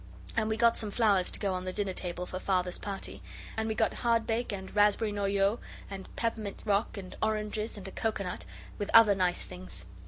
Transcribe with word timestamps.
And 0.35 0.49
we 0.49 0.57
got 0.57 0.77
some 0.77 0.89
flowers 0.89 1.29
to 1.29 1.39
go 1.39 1.53
on 1.53 1.63
the 1.63 1.71
dinner 1.71 1.93
table 1.93 2.25
for 2.25 2.39
Father's 2.39 2.79
party. 2.79 3.21
And 3.55 3.67
we 3.67 3.75
got 3.75 3.93
hardbake 3.97 4.51
and 4.51 4.75
raspberry 4.75 5.11
noyau 5.11 5.59
and 5.91 6.09
peppermint 6.15 6.63
rock 6.65 6.97
and 6.97 7.15
oranges 7.21 7.77
and 7.77 7.87
a 7.87 7.91
coconut, 7.91 8.47
with 8.79 8.89
other 8.95 9.13
nice 9.13 9.43
things. 9.43 9.85